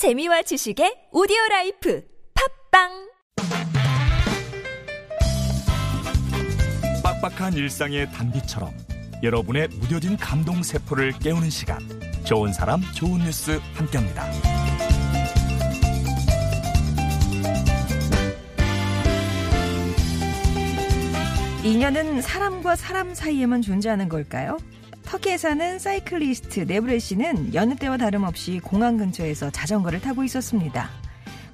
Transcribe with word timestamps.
재미와 0.00 0.40
지식의 0.40 1.08
오디오 1.12 1.36
라이프 1.50 2.02
팟빵 2.72 3.10
빡빡한 7.04 7.52
일상의 7.52 8.10
단비처럼 8.10 8.72
여러분의 9.22 9.68
무뎌진 9.68 10.16
감동 10.16 10.62
세포를 10.62 11.12
깨우는 11.18 11.50
시간 11.50 11.80
좋은 12.24 12.50
사람 12.54 12.80
좋은 12.94 13.18
뉴스 13.18 13.60
함께합니다. 13.74 14.24
인연은 21.62 22.22
사람과 22.22 22.74
사람 22.74 23.12
사이에만 23.12 23.60
존재하는 23.60 24.08
걸까요? 24.08 24.56
터키에 25.10 25.38
사는 25.38 25.80
사이클리스트 25.80 26.60
네브레 26.68 27.00
씨는 27.00 27.52
여느 27.52 27.74
때와 27.74 27.96
다름없이 27.96 28.60
공항 28.62 28.96
근처에서 28.96 29.50
자전거를 29.50 30.00
타고 30.00 30.22
있었습니다. 30.22 30.88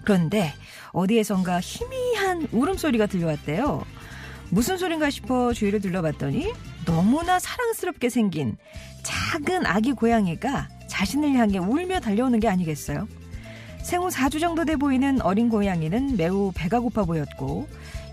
그런데 0.04 0.52
어디에선가 0.92 1.60
희미한 1.62 2.48
울음소리가 2.52 3.06
들려왔대요. 3.06 3.82
무슨 4.50 4.76
소린가 4.76 5.08
싶어 5.08 5.54
주위를 5.54 5.80
둘러봤더니 5.80 6.52
너무나 6.84 7.38
사랑스럽게 7.38 8.10
생긴 8.10 8.58
작은 9.02 9.64
아기 9.64 9.94
고양이가 9.94 10.68
자신을 10.86 11.32
향해 11.32 11.56
울며 11.56 12.00
달려오는 12.00 12.38
게 12.38 12.48
아니겠어요? 12.48 13.08
생후 13.82 14.08
4주 14.08 14.38
정도 14.38 14.66
돼 14.66 14.76
보이는 14.76 15.22
어린 15.22 15.48
고양이는 15.48 16.18
매우 16.18 16.52
배가 16.54 16.80
고파 16.80 17.04
보였고 17.04 17.66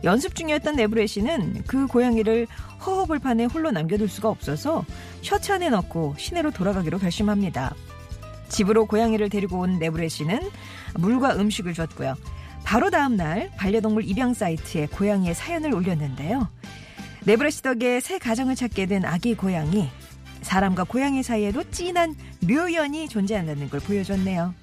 연습 0.03 0.35
중이었던 0.35 0.75
네브레 0.75 1.07
씨는 1.07 1.63
그 1.65 1.87
고양이를 1.87 2.47
허허벌판에 2.85 3.45
홀로 3.45 3.71
남겨둘 3.71 4.09
수가 4.09 4.29
없어서 4.29 4.85
셔츠 5.21 5.51
안에 5.51 5.69
넣고 5.69 6.15
시내로 6.17 6.51
돌아가기로 6.51 6.99
결심합니다. 6.99 7.73
집으로 8.49 8.85
고양이를 8.85 9.29
데리고 9.29 9.59
온 9.59 9.79
네브레 9.79 10.09
씨는 10.09 10.39
물과 10.95 11.37
음식을 11.37 11.73
줬고요. 11.73 12.15
바로 12.63 12.89
다음 12.89 13.15
날 13.15 13.49
반려동물 13.57 14.03
입양 14.05 14.33
사이트에 14.33 14.87
고양이의 14.87 15.35
사연을 15.35 15.73
올렸는데요. 15.73 16.49
네브레 17.25 17.49
씨 17.49 17.61
덕에 17.61 17.99
새 17.99 18.19
가정을 18.19 18.55
찾게 18.55 18.85
된 18.85 19.05
아기 19.05 19.35
고양이. 19.35 19.89
사람과 20.41 20.83
고양이 20.83 21.23
사이에도 21.23 21.63
진한 21.71 22.15
묘연이 22.45 23.07
존재한다는 23.07 23.69
걸 23.69 23.79
보여줬네요. 23.79 24.53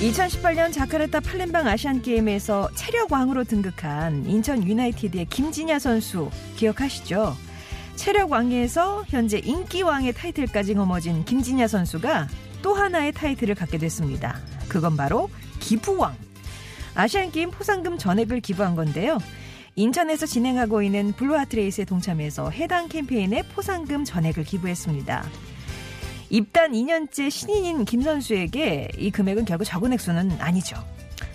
2018년 0.00 0.72
자카르타 0.72 1.18
팔렘방 1.18 1.66
아시안게임에서 1.66 2.70
체력왕으로 2.76 3.42
등극한 3.42 4.24
인천 4.26 4.62
유나이티드의 4.62 5.26
김진야 5.26 5.80
선수 5.80 6.30
기억하시죠? 6.54 7.36
체력왕에서 7.96 9.06
현재 9.08 9.38
인기왕의 9.38 10.12
타이틀까지 10.12 10.74
거머쥔 10.74 11.24
김진야 11.24 11.66
선수가 11.66 12.28
또 12.62 12.74
하나의 12.74 13.10
타이틀을 13.10 13.56
갖게 13.56 13.76
됐습니다. 13.78 14.38
그건 14.68 14.96
바로 14.96 15.28
기부왕. 15.58 16.14
아시안게임 16.94 17.50
포상금 17.50 17.98
전액을 17.98 18.40
기부한 18.40 18.76
건데요. 18.76 19.18
인천에서 19.74 20.26
진행하고 20.26 20.82
있는 20.82 21.12
블루하트레이스에 21.12 21.84
동참해서 21.84 22.50
해당 22.50 22.88
캠페인에 22.88 23.42
포상금 23.42 24.04
전액을 24.04 24.44
기부했습니다. 24.44 25.24
입단 26.30 26.72
2년째 26.72 27.30
신인인 27.30 27.84
김 27.84 28.02
선수에게 28.02 28.88
이 28.98 29.10
금액은 29.10 29.44
결국 29.44 29.64
적은 29.64 29.92
액수는 29.94 30.38
아니죠. 30.40 30.76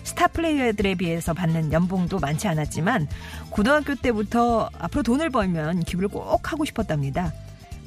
스타 0.04 0.28
플레이어들에 0.28 0.94
비해서 0.94 1.32
받는 1.32 1.72
연봉도 1.72 2.20
많지 2.20 2.46
않았지만 2.46 3.08
고등학교 3.50 3.94
때부터 3.94 4.70
앞으로 4.78 5.02
돈을 5.02 5.30
벌면 5.30 5.80
기부를 5.80 6.08
꼭 6.08 6.52
하고 6.52 6.64
싶었답니다. 6.64 7.32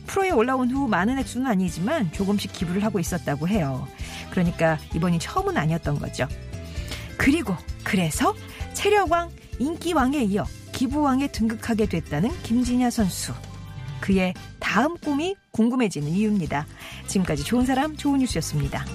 프로에 0.07 0.31
올라온 0.31 0.71
후 0.71 0.87
많은 0.87 1.17
액수는 1.19 1.47
아니지만 1.47 2.11
조금씩 2.11 2.51
기부를 2.53 2.83
하고 2.83 2.99
있었다고 2.99 3.47
해요. 3.47 3.87
그러니까 4.31 4.77
이번이 4.95 5.19
처음은 5.19 5.57
아니었던 5.57 5.99
거죠. 5.99 6.27
그리고 7.17 7.55
그래서 7.83 8.33
체력왕, 8.73 9.31
인기왕에 9.59 10.23
이어 10.23 10.45
기부왕에 10.71 11.27
등극하게 11.27 11.87
됐다는 11.87 12.31
김진야 12.43 12.89
선수. 12.89 13.33
그의 13.99 14.33
다음 14.77 14.95
꿈이 14.97 15.35
궁금해지는 15.53 16.07
이유입니다. 16.07 16.67
지금까지 17.07 17.43
좋은 17.43 17.65
사람, 17.65 17.97
좋은 17.97 18.19
뉴스였습니다. 18.19 18.85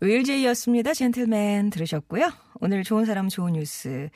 윌제이였습니다. 0.00 0.94
젠틀맨 0.94 1.70
들으셨고요. 1.70 2.30
오늘 2.60 2.84
좋은 2.84 3.04
사람 3.04 3.28
좋은 3.28 3.54
뉴스. 3.54 4.10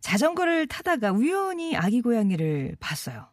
자전거를 0.00 0.68
타다가 0.68 1.10
우연히 1.10 1.76
아기 1.76 2.00
고양이를 2.00 2.76
봤어요. 2.78 3.26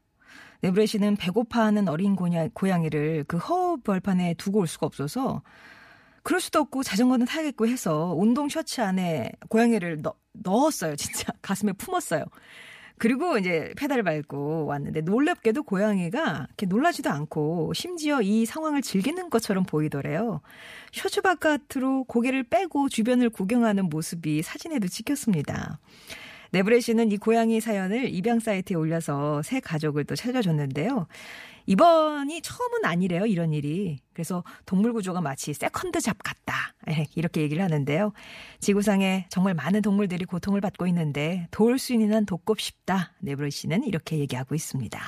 네브레 0.61 0.85
씨는 0.85 1.17
배고파하는 1.17 1.87
어린 1.89 2.15
고양이를 2.15 3.25
그 3.27 3.37
허벌판에 3.37 4.35
두고 4.35 4.59
올 4.59 4.67
수가 4.67 4.87
없어서 4.87 5.43
그럴 6.23 6.39
수도 6.39 6.59
없고 6.59 6.83
자전거는 6.83 7.25
타야겠고 7.25 7.67
해서 7.67 8.15
운동 8.17 8.47
셔츠 8.49 8.81
안에 8.81 9.29
고양이를 9.49 10.01
넣, 10.01 10.15
넣었어요. 10.31 10.95
진짜 10.95 11.31
가슴에 11.43 11.73
품었어요. 11.73 12.23
그리고 13.03 13.37
이제 13.37 13.73
페달을 13.75 14.01
밟고 14.03 14.65
왔는데 14.65 15.01
놀랍게도 15.01 15.63
고양이가 15.63 16.47
이렇게 16.47 16.65
놀라지도 16.65 17.09
않고 17.09 17.73
심지어 17.73 18.21
이 18.21 18.45
상황을 18.45 18.81
즐기는 18.81 19.29
것처럼 19.29 19.65
보이더래요. 19.65 20.39
셔츠 20.93 21.19
바깥으로 21.19 22.05
고개를 22.05 22.43
빼고 22.43 22.87
주변을 22.87 23.29
구경하는 23.29 23.89
모습이 23.89 24.41
사진에도 24.41 24.87
찍혔습니다. 24.87 25.79
네브레 26.51 26.79
씨는 26.79 27.11
이 27.11 27.17
고양이 27.17 27.59
사연을 27.59 28.07
입양 28.13 28.39
사이트에 28.39 28.77
올려서 28.77 29.41
새 29.41 29.59
가족을 29.59 30.05
또 30.05 30.15
찾아줬는데요. 30.15 31.07
이번이 31.65 32.41
처음은 32.41 32.85
아니래요, 32.85 33.25
이런 33.25 33.53
일이. 33.53 33.99
그래서 34.13 34.43
동물 34.65 34.93
구조가 34.93 35.21
마치 35.21 35.53
second 35.53 36.01
job 36.01 36.17
같다. 36.21 36.73
예, 36.89 37.07
이렇게 37.15 37.41
얘기를 37.41 37.63
하는데요. 37.63 38.13
지구상에 38.59 39.27
정말 39.29 39.53
많은 39.53 39.81
동물들이 39.81 40.25
고통을 40.25 40.61
받고 40.61 40.87
있는데 40.87 41.47
도울 41.51 41.79
수 41.79 41.93
있는 41.93 42.13
한 42.13 42.25
돕고 42.25 42.55
싶다. 42.57 43.13
네브레 43.19 43.49
씨는 43.49 43.83
이렇게 43.83 44.19
얘기하고 44.19 44.55
있습니다. 44.55 44.99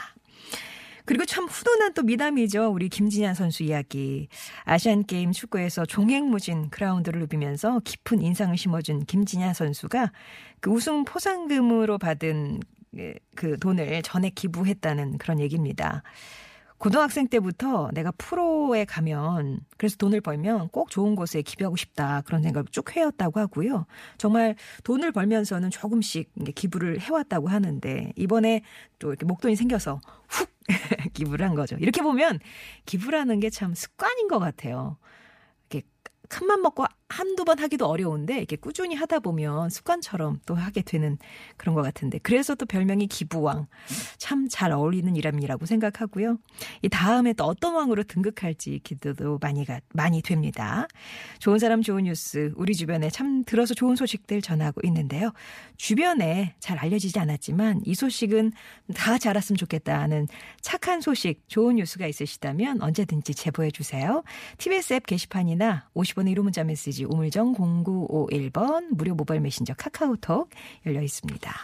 그리고 1.05 1.23
참 1.23 1.45
훈훈한 1.45 1.93
또 1.93 2.01
미담이죠. 2.01 2.71
우리 2.71 2.89
김진현 2.89 3.35
선수 3.35 3.61
이야기. 3.61 4.27
아시안 4.63 5.05
게임 5.05 5.31
축구에서 5.31 5.85
종횡무진 5.85 6.71
그라운드를 6.71 7.19
누비면서 7.21 7.81
깊은 7.85 8.21
인상을 8.23 8.57
심어준 8.57 9.05
김진현 9.05 9.53
선수가 9.53 10.11
그 10.61 10.71
우승 10.71 11.05
포상금으로 11.05 11.99
받은 11.99 12.59
그 13.35 13.57
돈을 13.59 14.01
전액 14.03 14.35
기부했다는 14.35 15.17
그런 15.17 15.39
얘기입니다. 15.39 16.03
고등학생 16.77 17.27
때부터 17.27 17.89
내가 17.93 18.11
프로에 18.17 18.83
가면 18.85 19.61
그래서 19.77 19.95
돈을 19.97 20.19
벌면 20.21 20.69
꼭 20.69 20.89
좋은 20.89 21.15
곳에 21.15 21.41
기부하고 21.41 21.77
싶다 21.77 22.21
그런 22.25 22.43
생각을 22.43 22.65
쭉 22.69 22.95
해왔다고 22.95 23.39
하고요. 23.39 23.85
정말 24.17 24.55
돈을 24.83 25.11
벌면서는 25.13 25.69
조금씩 25.71 26.31
기부를 26.53 26.99
해왔다고 26.99 27.47
하는데 27.47 28.11
이번에 28.17 28.61
또 28.99 29.09
이렇게 29.09 29.25
목돈이 29.25 29.55
생겨서 29.55 30.01
훅 30.27 30.49
기부를 31.13 31.45
한 31.47 31.55
거죠. 31.55 31.77
이렇게 31.79 32.01
보면 32.01 32.39
기부라는 32.85 33.39
게 33.39 33.49
참 33.49 33.73
습관인 33.73 34.27
것 34.27 34.39
같아요. 34.39 34.97
이렇게 35.69 35.87
큰맘 36.27 36.61
먹고 36.61 36.85
한두 37.07 37.45
번 37.45 37.59
하기도 37.59 37.85
어려운데 37.85 38.37
이렇게 38.37 38.55
꾸준히 38.55 38.95
하다 38.95 39.19
보면 39.19 39.69
습관처럼 39.69 40.39
또 40.45 40.55
하게 40.55 40.81
되는 40.81 41.17
그런 41.57 41.75
것 41.75 41.81
같은데 41.81 42.19
그래서 42.23 42.55
또 42.55 42.65
별명이 42.65 43.07
기부왕 43.07 43.67
참 44.17 44.45
잘 44.55 44.71
어울리는 44.71 45.13
이름이라고 45.15 45.65
생각하고요. 45.65 46.37
이 46.81 46.87
다음에 46.87 47.33
또 47.33 47.43
어떤 47.43 47.73
왕으로 47.75 48.03
등극할지 48.03 48.79
기대도 48.83 49.37
많이 49.41 49.65
가, 49.65 49.81
많이 49.93 50.21
됩니다. 50.21 50.87
좋은 51.39 51.59
사람 51.59 51.81
좋은 51.81 52.05
뉴스 52.05 52.53
우리 52.55 52.73
주변에 52.73 53.09
참 53.09 53.43
들어서 53.43 53.73
좋은 53.73 53.97
소식들 53.97 54.41
전하고 54.41 54.79
있는데요. 54.85 55.33
주변에 55.75 56.55
잘 56.59 56.77
알려지지 56.77 57.19
않았지만 57.19 57.81
이 57.85 57.95
소식은 57.95 58.53
다 58.95 59.17
잘았으면 59.17 59.57
좋겠다는 59.57 60.27
착한 60.61 61.01
소식 61.01 61.41
좋은 61.49 61.75
뉴스가 61.75 62.07
있으시다면 62.07 62.81
언제든지 62.81 63.35
제보해 63.35 63.71
주세요. 63.71 64.23
TBS 64.57 64.93
앱 64.93 65.05
게시판이나 65.05 65.89
50원의 65.95 66.33
1호 66.35 66.43
문자 66.43 66.63
메시지 66.95 67.03
우물정 67.03 67.53
0951번 67.55 68.95
무료 68.95 69.13
모바일 69.15 69.41
메신저 69.41 69.73
카카오톡 69.75 70.49
열려 70.85 71.01
있습니다. 71.01 71.55